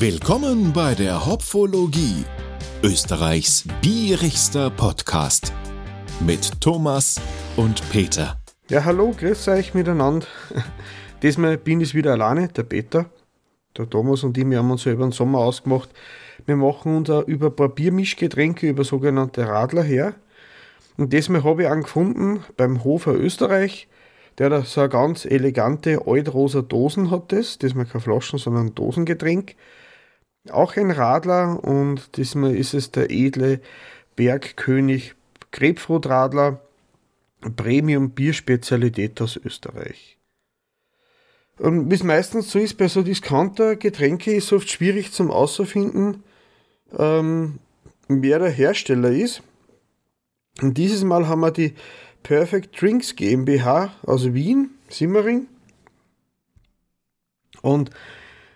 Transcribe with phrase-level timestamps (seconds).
[0.00, 2.24] Willkommen bei der Hopfologie,
[2.84, 5.52] Österreichs bierigster Podcast
[6.20, 7.20] mit Thomas
[7.56, 8.40] und Peter.
[8.68, 10.28] Ja, hallo, grüß euch miteinander.
[11.24, 13.06] Diesmal bin ich wieder alleine, der Peter.
[13.76, 15.90] Der Thomas und ich, wir haben uns ja über den Sommer ausgemacht.
[16.46, 20.14] Wir machen uns über Biermischgetränke, über sogenannte Radler her.
[20.96, 23.88] Und diesmal habe ich einen gefunden beim Hofer Österreich.
[24.38, 27.58] Der da so eine ganz elegante altrosa Dosen hat das.
[27.58, 29.56] Diesmal keine Flaschen, sondern ein Dosengetränk.
[30.50, 33.60] Auch ein Radler und diesmal ist es der edle
[34.16, 35.14] Bergkönig
[35.52, 36.60] Grapefruitradler
[37.56, 40.18] Premium Bierspezialität aus Österreich.
[41.58, 46.22] Und wie es meistens so ist bei so Discounter-Getränke, ist es oft schwierig zum Auszufinden,
[46.96, 47.58] ähm,
[48.08, 49.42] wer der Hersteller ist.
[50.60, 51.74] Und dieses Mal haben wir die
[52.22, 55.46] Perfect Drinks GmbH aus Wien, Simmering.
[57.62, 57.90] Und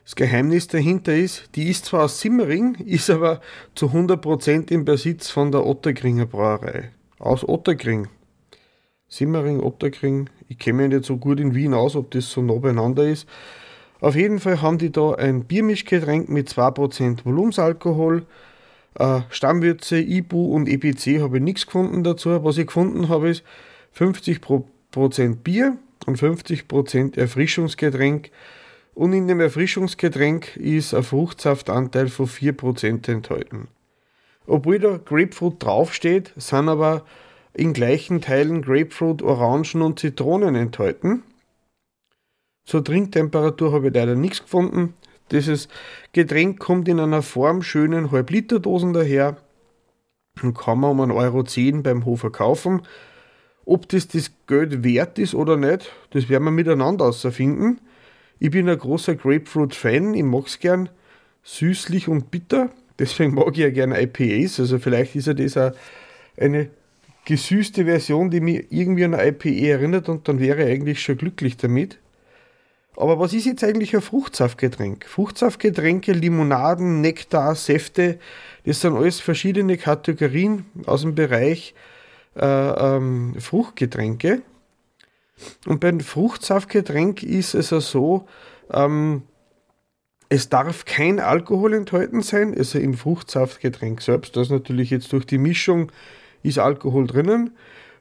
[0.05, 3.41] das Geheimnis dahinter ist, die ist zwar aus Simmering, ist aber
[3.75, 6.91] zu 100% im Besitz von der Otterkringer Brauerei.
[7.19, 8.09] Aus Otterkring.
[9.09, 10.29] Simmering, Otterkring.
[10.49, 13.29] Ich kenne mich nicht so gut in Wien aus, ob das so nah beieinander ist.
[14.01, 18.27] Auf jeden Fall haben die da ein Biermischgetränk mit 2% Volumensalkohol.
[18.99, 22.43] Äh, Stammwürze, Ibu und EPC habe ich nichts gefunden dazu.
[22.43, 23.45] Was ich gefunden habe, ist
[23.97, 28.31] 50% Bier und 50% Erfrischungsgetränk
[28.95, 33.69] und in dem Erfrischungsgetränk ist ein Fruchtsaftanteil von 4% enthalten.
[34.47, 37.05] Obwohl da Grapefruit draufsteht, sind aber
[37.55, 41.23] in gleichen Teilen Grapefruit, Orangen und Zitronen enthalten.
[42.65, 44.95] Zur Trinktemperatur habe ich leider nichts gefunden.
[45.31, 45.69] Dieses
[46.13, 49.37] Getränk kommt in einer formschönen Halb-Liter-Dosen daher
[50.43, 52.83] und kann man um 1,10 Euro beim Hofer kaufen.
[53.65, 57.81] Ob das das Geld wert ist oder nicht, das werden wir miteinander herausfinden.
[58.45, 60.89] Ich bin ein großer Grapefruit-Fan, ich mag es gern
[61.45, 62.71] süßlich und bitter.
[62.99, 64.59] Deswegen mag ich ja gerne IPAs.
[64.59, 65.71] Also vielleicht ist ja das auch
[66.37, 66.69] eine
[67.25, 71.19] gesüßte Version, die mich irgendwie an eine IPA erinnert und dann wäre ich eigentlich schon
[71.19, 71.99] glücklich damit.
[72.97, 75.07] Aber was ist jetzt eigentlich ein Fruchtsaftgetränk?
[75.07, 78.19] Fruchtsaftgetränke, Limonaden, Nektar, Säfte,
[78.67, 81.77] das sind alles verschiedene Kategorien aus dem Bereich
[82.35, 84.43] äh, ähm, Fruchtgetränke.
[85.67, 88.27] Und beim Fruchtsaftgetränk ist es so,
[88.71, 89.23] ähm,
[90.29, 94.37] es darf kein Alkohol enthalten sein, also im Fruchtsaftgetränk selbst.
[94.37, 95.93] Das natürlich jetzt durch die Mischung
[96.43, 97.51] ist Alkohol drinnen.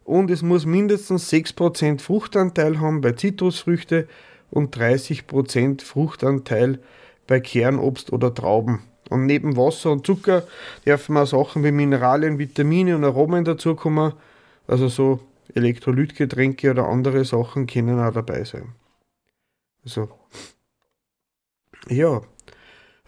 [0.06, 4.08] Und es muss mindestens 6% Fruchtanteil haben bei Zitrusfrüchte
[4.50, 6.80] und 30% Fruchtanteil
[7.28, 8.84] bei Kernobst oder Trauben.
[9.10, 10.44] Und neben Wasser und Zucker
[10.86, 14.14] dürfen auch Sachen wie Mineralien, Vitamine und Aromen dazukommen.
[14.68, 15.20] Also so
[15.56, 18.76] Elektrolytgetränke oder andere Sachen können auch dabei sein.
[19.84, 20.10] Also,
[21.90, 22.22] ja,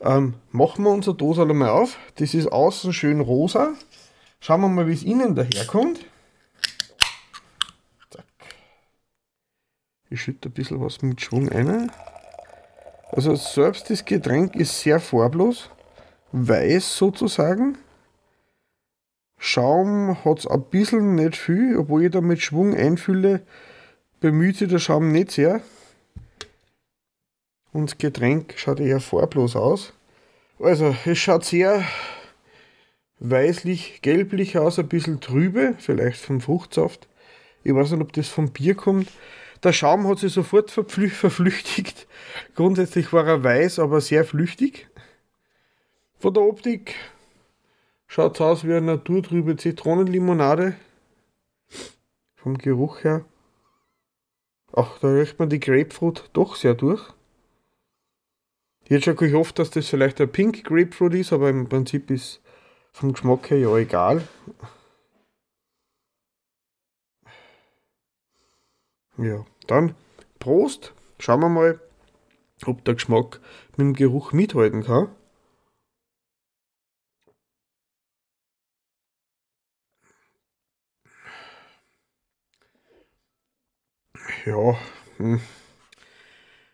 [0.02, 1.98] ähm, machen wir unsere Dose einmal auf.
[2.16, 3.74] Das ist außen schön rosa.
[4.40, 6.06] Schauen wir mal, wie es innen daherkommt.
[8.10, 8.26] Zack.
[10.10, 11.92] Ich schütte ein bisschen was mit Schwung ein.
[13.12, 15.70] Also selbst das Getränk ist sehr farblos,
[16.32, 17.78] weiß sozusagen.
[19.46, 23.42] Schaum hat es ein bisschen nicht viel, obwohl ich da mit Schwung einfülle,
[24.22, 25.60] bemüht sich der Schaum nicht sehr.
[27.74, 29.92] Und das Getränk schaut eher farblos aus.
[30.60, 31.84] Also, es schaut sehr
[33.20, 37.10] weißlich-gelblich aus, ein bisschen trübe, vielleicht vom Fruchtsaft.
[37.66, 39.10] Ich weiß nicht, ob das vom Bier kommt.
[39.62, 42.08] Der Schaum hat sich sofort verflüchtigt.
[42.56, 44.88] Grundsätzlich war er weiß, aber sehr flüchtig.
[46.18, 46.96] Von der Optik
[48.14, 50.76] Schaut aus wie eine naturtrübe Zitronenlimonade.
[52.36, 53.26] Vom Geruch her.
[54.72, 57.12] Ach, da riecht man die Grapefruit doch sehr durch.
[58.84, 62.40] Ich hätte schon gehofft, dass das vielleicht ein Pink Grapefruit ist, aber im Prinzip ist
[62.92, 64.28] vom Geschmack her ja egal.
[69.18, 69.96] Ja, dann
[70.38, 70.94] Prost.
[71.18, 71.82] Schauen wir mal,
[72.68, 73.40] ob der Geschmack
[73.72, 75.10] mit dem Geruch mithalten kann.
[84.46, 84.78] Ja,
[85.18, 85.42] hm.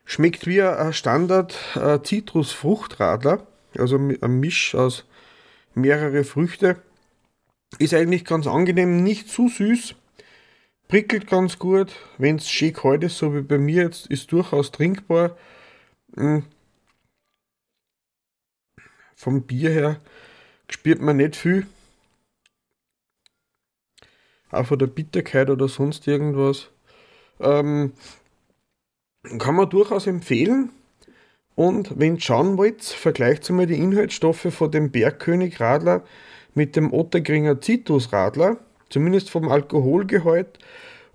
[0.05, 3.45] schmeckt wie ein Standard äh, Zitrusfruchtradler,
[3.77, 5.05] also ein Misch aus
[5.73, 6.81] mehrere Früchte.
[7.77, 9.95] Ist eigentlich ganz angenehm, nicht zu süß,
[10.87, 11.95] prickelt ganz gut.
[12.17, 15.37] Wenn es schön kalt ist, so wie bei mir jetzt, ist durchaus trinkbar.
[16.15, 16.45] Hm.
[19.15, 20.01] Vom Bier her
[20.69, 21.67] spürt man nicht viel.
[24.49, 26.69] Auch von der Bitterkeit oder sonst irgendwas.
[27.39, 27.93] Ähm,
[29.37, 30.71] kann man durchaus empfehlen.
[31.55, 36.03] Und wenn ihr schauen wollt, vergleicht mal die Inhaltsstoffe von dem Bergkönig Radler
[36.55, 38.57] mit dem Ottergringer Citrus Radler,
[38.89, 40.57] zumindest vom Alkoholgehalt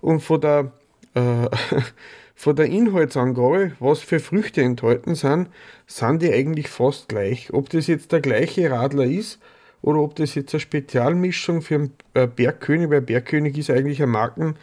[0.01, 0.71] und von der,
[1.15, 1.49] äh,
[2.35, 5.49] von der Inhaltsangabe, was für Früchte enthalten sind,
[5.87, 7.51] sind die eigentlich fast gleich.
[7.51, 9.39] Ob das jetzt der gleiche Radler ist
[9.81, 14.11] oder ob das jetzt eine Spezialmischung für einen äh, Bergkönig, weil Bergkönig ist eigentlich eine
[14.11, 14.55] Marken,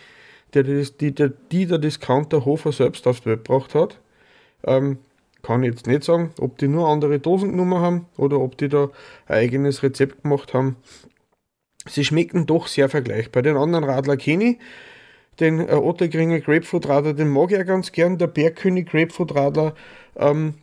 [0.54, 3.98] der die, der, die der Discounter Hofer selbst auf die Welt gebracht hat.
[4.64, 4.98] Ähm,
[5.42, 8.90] kann ich jetzt nicht sagen, ob die nur andere Dosennummer haben oder ob die da
[9.26, 10.76] ein eigenes Rezept gemacht haben.
[11.88, 13.42] Sie schmecken doch sehr vergleichbar.
[13.42, 14.58] Den anderen Radler kenne ich.
[15.40, 18.18] Den äh, Ottergringer Grapefruit Radler, den mag ich ja ganz gern.
[18.18, 19.74] Der Bergkönig Grapefruit Radler,
[20.16, 20.54] ähm,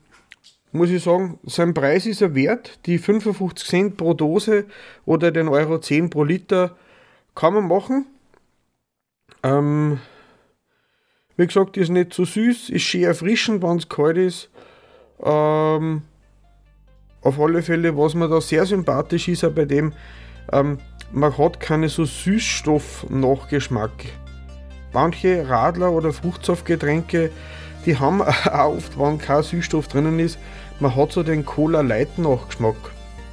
[0.72, 2.80] muss ich sagen, sein Preis ist er wert.
[2.86, 4.66] Die 55 Cent pro Dose
[5.06, 6.78] oder den Euro 10 pro Liter
[7.36, 8.06] kann man machen.
[9.44, 10.00] Ähm,
[11.38, 14.50] wie gesagt, ist nicht so süß, ist schön erfrischend, wenn es kalt ist.
[15.24, 16.02] Ähm,
[17.22, 19.94] auf alle Fälle, was mir da sehr sympathisch ist, auch bei dem,
[20.52, 20.80] ähm,
[21.12, 23.92] man hat keine so Süßstoff-Nachgeschmack.
[24.94, 27.32] Manche Radler oder Fruchtsaftgetränke,
[27.86, 30.38] die haben auch oft, wenn kein Süßstoff drinnen ist,
[30.80, 32.76] man hat so den Cola Light Nachgeschmack.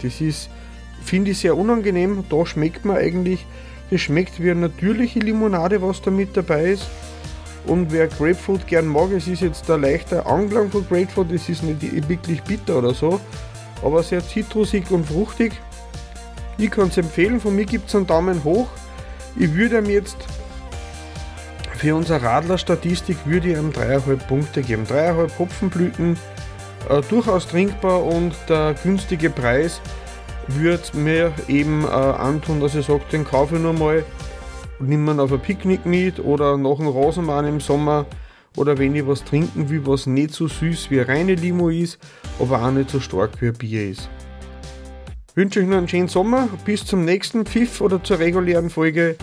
[0.03, 0.51] Das ist,
[1.03, 2.25] finde ich sehr unangenehm.
[2.29, 3.47] Da schmeckt man eigentlich,
[3.91, 6.87] das schmeckt wie eine natürliche Limonade, was da mit dabei ist.
[7.67, 11.63] Und wer Grapefruit gern mag, es ist jetzt der leichte Anklang von Grapefruit, es ist
[11.63, 13.21] nicht wirklich bitter oder so,
[13.83, 15.53] aber sehr zitrusig und fruchtig.
[16.59, 18.69] Ich kann es empfehlen, von mir gibt es einen Daumen hoch.
[19.37, 20.17] Ich würde ihm jetzt
[21.77, 24.85] für unsere Radler-Statistik würde ich ihm 3,5 Punkte geben.
[24.85, 26.19] 3,5 Hopfenblüten,
[26.89, 29.81] äh, durchaus trinkbar und der günstige Preis
[30.49, 34.05] würde mir eben äh, antun, dass ich sage, den kaufe ich nur mal
[34.79, 38.07] nimmt man auf ein Picknick mit oder nach dem Rasenmann im Sommer
[38.57, 41.99] oder wenn ich was trinken will, was nicht so süß wie reine Limo ist,
[42.39, 44.09] aber auch nicht so stark wie ein Bier ist.
[45.29, 49.17] Ich wünsche euch noch einen schönen Sommer, bis zum nächsten Pfiff oder zur regulären Folge.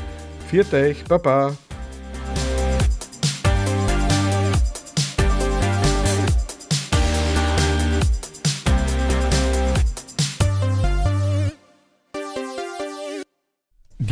[0.49, 1.55] Viert euch, Baba!